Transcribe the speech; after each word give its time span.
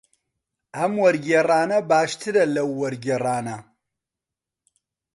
ئەم 0.75 0.93
وەرگێڕانە 1.03 1.77
باشترە 1.89 2.43
لەو 2.55 2.69
وەرگێڕانە. 2.81 3.57